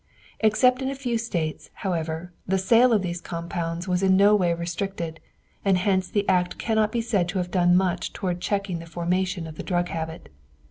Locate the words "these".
3.03-3.21